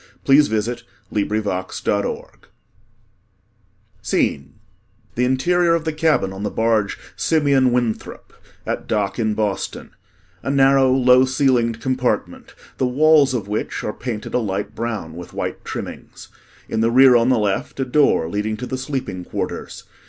[The 0.25 0.33
Curtain 0.35 1.43
Falls] 1.43 1.45
ACT 1.47 1.87
III 1.87 2.23
SCENE 4.01 4.53
The 5.13 5.25
interior 5.25 5.75
of 5.75 5.85
the 5.85 5.93
cabin 5.93 6.33
on 6.33 6.41
the 6.41 6.49
barge, 6.49 6.97
"Simeon 7.15 7.71
Winthrop" 7.71 8.33
(at 8.65 8.87
dock 8.87 9.19
in 9.19 9.35
Boston) 9.35 9.91
a 10.41 10.49
narrow, 10.49 10.91
low 10.91 11.25
ceilinged 11.25 11.79
compartment 11.83 12.55
the 12.79 12.87
walls 12.87 13.35
of 13.35 13.47
which 13.47 13.83
are 13.83 13.93
painted 13.93 14.33
a 14.33 14.39
light 14.39 14.73
brown 14.73 15.13
with 15.15 15.33
white 15.33 15.63
trimmings. 15.63 16.29
In 16.67 16.81
the 16.81 16.89
rear 16.89 17.15
on 17.15 17.29
the 17.29 17.37
left, 17.37 17.79
a 17.79 17.85
door 17.85 18.27
leading 18.27 18.57
to 18.57 18.65
the 18.65 18.79
sleeping 18.79 19.23
quarters. 19.23 19.83